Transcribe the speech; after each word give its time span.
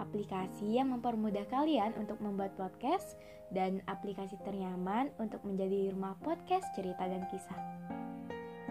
Aplikasi 0.00 0.80
yang 0.80 0.96
mempermudah 0.96 1.44
kalian 1.52 1.92
untuk 2.00 2.16
membuat 2.24 2.56
podcast 2.56 3.20
dan 3.52 3.84
aplikasi 3.84 4.40
ternyaman 4.48 5.12
untuk 5.20 5.44
menjadi 5.44 5.92
rumah 5.92 6.16
podcast 6.24 6.64
cerita 6.72 7.04
dan 7.04 7.28
kisah. 7.28 7.60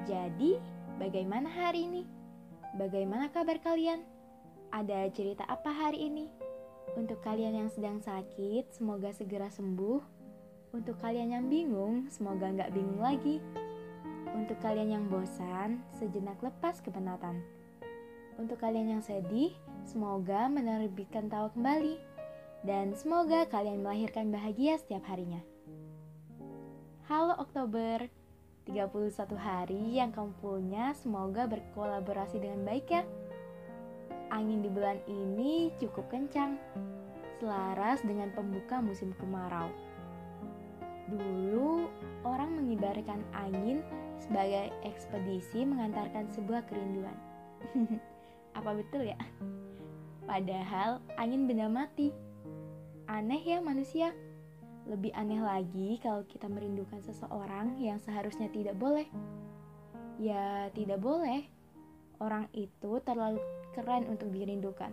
Jadi, 0.09 0.57
Bagaimana 0.99 1.47
hari 1.47 1.87
ini? 1.87 2.03
Bagaimana 2.75 3.31
kabar 3.31 3.55
kalian? 3.63 4.03
Ada 4.75 5.07
cerita 5.15 5.47
apa 5.47 5.71
hari 5.71 6.11
ini? 6.11 6.27
Untuk 6.99 7.23
kalian 7.23 7.55
yang 7.55 7.69
sedang 7.71 8.03
sakit, 8.03 8.75
semoga 8.75 9.07
segera 9.15 9.47
sembuh. 9.47 10.03
Untuk 10.75 10.99
kalian 10.99 11.39
yang 11.39 11.45
bingung, 11.47 12.11
semoga 12.11 12.51
nggak 12.51 12.75
bingung 12.75 12.99
lagi. 12.99 13.39
Untuk 14.35 14.59
kalian 14.59 14.91
yang 14.91 15.05
bosan, 15.07 15.79
sejenak 15.95 16.35
lepas 16.43 16.83
kepenatan. 16.83 17.39
Untuk 18.39 18.63
kalian 18.63 18.95
yang 18.95 19.03
sedih, 19.03 19.51
semoga 19.83 20.47
menerbitkan 20.47 21.27
tawa 21.27 21.51
kembali. 21.51 21.99
Dan 22.63 22.95
semoga 22.95 23.43
kalian 23.51 23.83
melahirkan 23.83 24.31
bahagia 24.31 24.79
setiap 24.79 25.03
harinya. 25.11 25.43
Halo 27.11 27.35
Oktober, 27.35 28.07
31 28.63 29.35
hari 29.35 29.99
yang 29.99 30.15
kamu 30.15 30.31
punya 30.39 30.95
semoga 30.95 31.51
berkolaborasi 31.51 32.39
dengan 32.39 32.63
baik 32.63 32.87
ya. 32.87 33.03
Angin 34.31 34.63
di 34.63 34.71
bulan 34.71 35.03
ini 35.11 35.75
cukup 35.75 36.07
kencang, 36.07 36.55
selaras 37.43 37.99
dengan 38.07 38.31
pembuka 38.31 38.79
musim 38.79 39.11
kemarau. 39.19 39.67
Dulu, 41.11 41.91
orang 42.23 42.55
mengibarkan 42.55 43.19
angin 43.35 43.83
sebagai 44.15 44.71
ekspedisi 44.87 45.67
mengantarkan 45.67 46.31
sebuah 46.31 46.63
kerinduan. 46.71 47.17
Apa 48.53 48.75
betul 48.75 49.09
ya? 49.09 49.19
Padahal 50.29 51.01
angin 51.17 51.49
benda 51.49 51.65
mati. 51.65 52.13
Aneh 53.09 53.41
ya 53.41 53.57
manusia. 53.61 54.13
Lebih 54.85 55.13
aneh 55.13 55.41
lagi 55.41 55.97
kalau 56.01 56.25
kita 56.25 56.45
merindukan 56.49 57.01
seseorang 57.01 57.77
yang 57.81 57.97
seharusnya 58.01 58.49
tidak 58.49 58.77
boleh. 58.77 59.09
Ya, 60.21 60.69
tidak 60.77 61.01
boleh. 61.01 61.45
Orang 62.19 62.51
itu 62.51 62.99
terlalu 63.01 63.39
keren 63.73 64.05
untuk 64.11 64.29
dirindukan. 64.29 64.91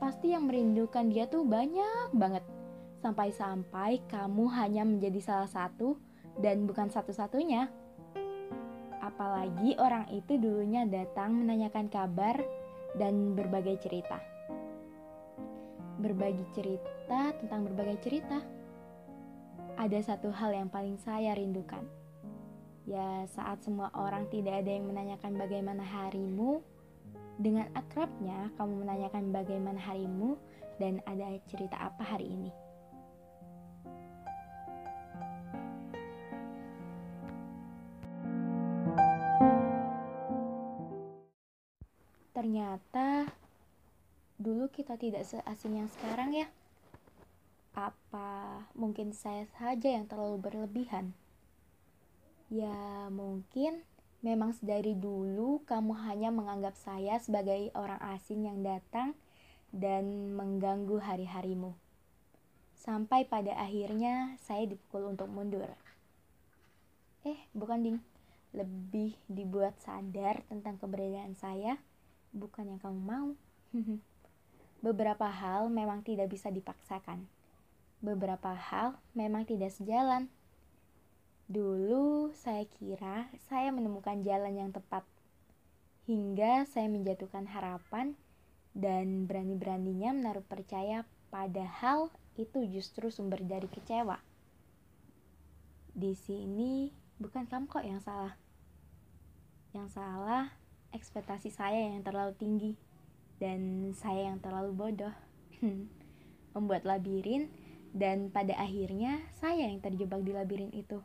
Pasti 0.00 0.32
yang 0.32 0.48
merindukan 0.48 1.12
dia 1.12 1.28
tuh 1.28 1.44
banyak 1.44 2.12
banget. 2.16 2.44
Sampai-sampai 3.00 4.04
kamu 4.08 4.44
hanya 4.52 4.82
menjadi 4.84 5.20
salah 5.20 5.48
satu 5.48 5.96
dan 6.40 6.68
bukan 6.68 6.88
satu-satunya. 6.88 7.68
Apalagi 9.10 9.74
orang 9.82 10.06
itu 10.14 10.38
dulunya 10.38 10.86
datang 10.86 11.34
menanyakan 11.34 11.90
kabar 11.90 12.38
dan 12.94 13.34
berbagai 13.34 13.82
cerita. 13.82 14.22
Berbagi 15.98 16.46
cerita 16.54 17.34
tentang 17.42 17.66
berbagai 17.66 17.98
cerita 18.06 18.38
ada 19.74 19.98
satu 19.98 20.30
hal 20.30 20.54
yang 20.54 20.70
paling 20.70 20.94
saya 21.02 21.34
rindukan. 21.34 21.82
Ya, 22.86 23.26
saat 23.34 23.60
semua 23.66 23.90
orang 23.98 24.30
tidak 24.30 24.62
ada 24.62 24.70
yang 24.70 24.86
menanyakan 24.86 25.36
bagaimana 25.36 25.82
harimu, 25.84 26.62
dengan 27.40 27.72
akrabnya 27.72 28.52
kamu 28.60 28.84
menanyakan 28.84 29.32
bagaimana 29.32 29.80
harimu 29.80 30.36
dan 30.76 31.00
ada 31.08 31.40
cerita 31.48 31.76
apa 31.80 32.04
hari 32.04 32.28
ini. 32.28 32.52
Ternyata 42.40 43.28
dulu 44.40 44.72
kita 44.72 44.96
tidak 44.96 45.28
seasing 45.28 45.76
yang 45.76 45.92
sekarang 45.92 46.32
ya. 46.32 46.48
Apa 47.76 48.64
mungkin 48.72 49.12
saya 49.12 49.44
saja 49.60 49.92
yang 49.92 50.08
terlalu 50.08 50.40
berlebihan? 50.48 51.12
Ya, 52.48 53.12
mungkin 53.12 53.84
memang 54.24 54.56
sedari 54.56 54.96
dulu 54.96 55.60
kamu 55.68 55.92
hanya 56.08 56.32
menganggap 56.32 56.80
saya 56.80 57.20
sebagai 57.20 57.76
orang 57.76 58.00
asing 58.16 58.48
yang 58.48 58.64
datang 58.64 59.12
dan 59.68 60.32
mengganggu 60.32 60.96
hari-harimu. 60.96 61.76
Sampai 62.72 63.28
pada 63.28 63.52
akhirnya 63.52 64.40
saya 64.40 64.64
dipukul 64.64 65.12
untuk 65.12 65.28
mundur. 65.28 65.68
Eh, 67.28 67.36
bukan 67.52 67.84
ding. 67.84 67.98
Lebih 68.56 69.20
dibuat 69.28 69.76
sadar 69.84 70.40
tentang 70.48 70.80
keberadaan 70.80 71.36
saya, 71.36 71.76
bukan 72.32 72.74
yang 72.74 72.80
kamu 72.80 73.00
mau. 73.00 73.28
Beberapa 74.86 75.28
hal 75.28 75.68
memang 75.68 76.00
tidak 76.02 76.32
bisa 76.32 76.48
dipaksakan 76.48 77.28
beberapa 78.00 78.56
hal 78.56 78.96
memang 79.12 79.44
tidak 79.44 79.72
sejalan. 79.76 80.32
Dulu 81.46 82.32
saya 82.32 82.64
kira 82.80 83.28
saya 83.48 83.68
menemukan 83.70 84.24
jalan 84.24 84.56
yang 84.56 84.70
tepat, 84.72 85.04
hingga 86.08 86.64
saya 86.64 86.88
menjatuhkan 86.88 87.44
harapan 87.44 88.16
dan 88.72 89.28
berani-beraninya 89.28 90.16
menaruh 90.16 90.46
percaya 90.46 91.04
padahal 91.28 92.08
itu 92.40 92.64
justru 92.70 93.12
sumber 93.12 93.44
dari 93.44 93.68
kecewa. 93.68 94.16
Di 95.92 96.16
sini 96.16 96.88
bukan 97.20 97.44
kamu 97.44 97.66
kok 97.68 97.84
yang 97.84 98.00
salah. 98.00 98.38
Yang 99.74 99.98
salah 99.98 100.59
ekspektasi 100.90 101.54
saya 101.54 101.90
yang 101.90 102.02
terlalu 102.02 102.32
tinggi 102.36 102.72
dan 103.40 103.90
saya 103.96 104.30
yang 104.30 104.38
terlalu 104.38 104.72
bodoh. 104.76 105.14
Membuat 106.54 106.82
labirin 106.82 107.46
dan 107.90 108.30
pada 108.30 108.54
akhirnya 108.58 109.18
saya 109.38 109.66
yang 109.66 109.82
terjebak 109.82 110.22
di 110.22 110.30
labirin 110.34 110.70
itu. 110.74 111.02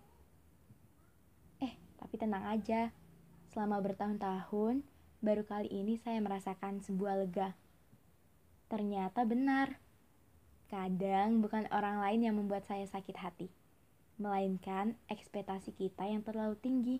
Eh, 1.61 1.73
tapi 1.97 2.15
tenang 2.17 2.45
aja. 2.45 2.93
Selama 3.53 3.79
bertahun-tahun, 3.79 4.83
baru 5.23 5.43
kali 5.47 5.71
ini 5.71 5.95
saya 6.01 6.19
merasakan 6.19 6.83
sebuah 6.83 7.23
lega. 7.23 7.55
Ternyata 8.67 9.23
benar. 9.23 9.79
Kadang 10.67 11.39
bukan 11.45 11.69
orang 11.69 12.01
lain 12.01 12.25
yang 12.25 12.35
membuat 12.35 12.65
saya 12.65 12.83
sakit 12.89 13.15
hati, 13.21 13.47
melainkan 14.17 14.97
ekspektasi 15.07 15.77
kita 15.77 16.09
yang 16.09 16.25
terlalu 16.25 16.57
tinggi. 16.57 16.97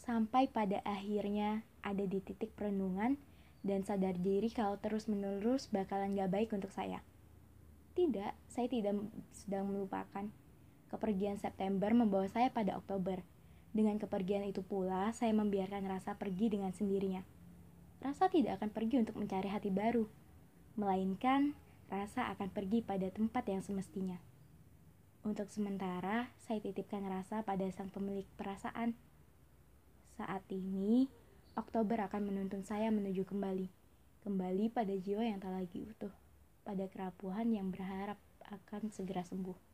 Sampai 0.00 0.48
pada 0.48 0.80
akhirnya 0.88 1.60
ada 1.84 2.08
di 2.08 2.24
titik 2.24 2.56
perenungan 2.56 3.20
dan 3.60 3.84
sadar 3.84 4.16
diri 4.16 4.48
kalau 4.48 4.80
terus-menerus 4.80 5.68
bakalan 5.68 6.16
gak 6.16 6.32
baik 6.32 6.50
untuk 6.56 6.72
saya. 6.72 7.04
Tidak, 7.92 8.32
saya 8.48 8.66
tidak 8.70 8.96
sedang 9.36 9.68
melupakan. 9.68 10.32
Kepergian 10.88 11.36
September 11.36 11.92
membawa 11.92 12.24
saya 12.32 12.48
pada 12.48 12.80
Oktober. 12.80 13.20
Dengan 13.76 14.00
kepergian 14.00 14.42
itu 14.48 14.64
pula, 14.64 15.12
saya 15.12 15.36
membiarkan 15.36 15.84
rasa 15.86 16.16
pergi 16.16 16.48
dengan 16.48 16.72
sendirinya. 16.72 17.22
Rasa 18.00 18.32
tidak 18.32 18.58
akan 18.58 18.72
pergi 18.72 19.04
untuk 19.04 19.20
mencari 19.20 19.52
hati 19.52 19.68
baru, 19.68 20.08
melainkan 20.80 21.52
rasa 21.92 22.32
akan 22.32 22.48
pergi 22.48 22.80
pada 22.80 23.12
tempat 23.12 23.44
yang 23.46 23.60
semestinya. 23.60 24.16
Untuk 25.20 25.52
sementara, 25.52 26.32
saya 26.40 26.64
titipkan 26.64 27.04
rasa 27.04 27.44
pada 27.44 27.68
sang 27.68 27.92
pemilik 27.92 28.24
perasaan. 28.40 28.96
Saat 30.20 30.44
ini, 30.52 31.08
Oktober 31.56 31.96
akan 32.04 32.28
menuntun 32.28 32.60
saya 32.60 32.92
menuju 32.92 33.24
kembali, 33.24 33.72
kembali 34.20 34.68
pada 34.68 34.92
jiwa 34.92 35.24
yang 35.24 35.40
tak 35.40 35.56
lagi 35.56 35.88
utuh 35.88 36.12
pada 36.60 36.84
kerapuhan 36.92 37.48
yang 37.48 37.72
berharap 37.72 38.20
akan 38.44 38.92
segera 38.92 39.24
sembuh. 39.24 39.69